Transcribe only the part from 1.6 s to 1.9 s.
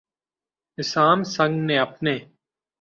نے